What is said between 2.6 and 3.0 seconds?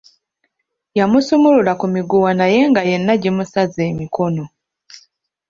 nga